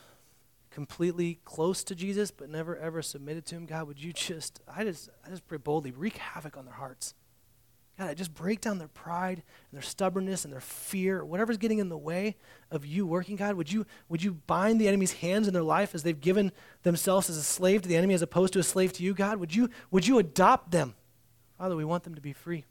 [0.72, 4.82] completely close to Jesus but never ever submitted to him, God, would you just, I
[4.82, 7.14] just, I just pray boldly, wreak havoc on their hearts.
[7.98, 11.78] God, I just break down their pride and their stubbornness and their fear, whatever's getting
[11.78, 12.36] in the way
[12.70, 13.54] of you working, God.
[13.54, 16.52] Would you, would you bind the enemy's hands in their life as they've given
[16.84, 19.38] themselves as a slave to the enemy as opposed to a slave to you, God?
[19.38, 20.94] Would you, would you adopt them?
[21.58, 22.64] Father, we want them to be free,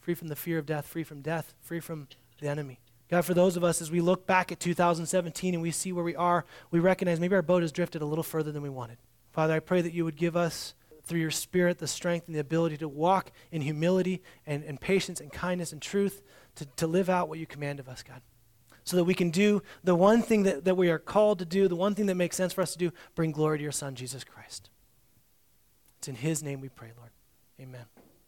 [0.00, 2.08] free from the fear of death, free from death, free from
[2.40, 2.80] the enemy.
[3.12, 6.02] God, for those of us, as we look back at 2017 and we see where
[6.02, 8.96] we are, we recognize maybe our boat has drifted a little further than we wanted.
[9.32, 10.72] Father, I pray that you would give us,
[11.04, 15.20] through your Spirit, the strength and the ability to walk in humility and, and patience
[15.20, 16.22] and kindness and truth
[16.56, 18.22] to, to live out what you command of us, God.
[18.84, 21.68] So that we can do the one thing that, that we are called to do,
[21.68, 23.94] the one thing that makes sense for us to do, bring glory to your Son,
[23.94, 24.70] Jesus Christ.
[25.98, 27.10] It's in his name we pray, Lord.
[27.60, 27.84] Amen.